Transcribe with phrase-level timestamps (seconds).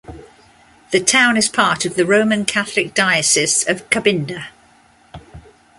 [0.89, 4.47] The town is part of the Roman Catholic Diocese of Kabinda.